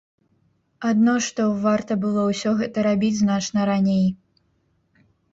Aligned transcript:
Адно 0.91 1.13
што 1.25 1.43
варта 1.65 1.97
было 2.05 2.23
ўсё 2.29 2.53
гэта 2.61 2.85
рабіць 2.87 3.17
значна 3.19 3.67
раней. 3.71 4.07